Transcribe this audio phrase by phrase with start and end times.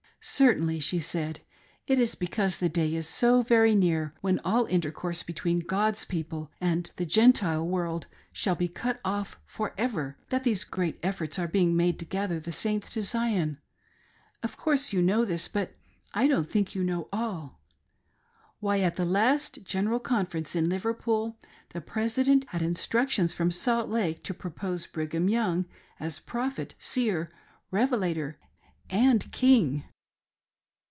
[0.41, 1.41] "Certainly," she said,"
[1.87, 6.51] it is because the day is so very near when all intercourse between God's people
[6.61, 11.47] and the Gentile world shall be cut off for ever that these great efforts are
[11.47, 13.57] being made to gather the Saints to Zion.
[14.43, 15.73] Of course you know this, but
[16.13, 17.59] I don't think you know all.
[18.59, 21.35] Why, at the last general conference in Liverpool,
[21.69, 25.65] the president had instruc tions from Salt Lake to propose Brigham Young
[25.99, 27.31] as 'prophet, seer,
[27.71, 28.37] revelator,
[28.87, 29.85] and King!'"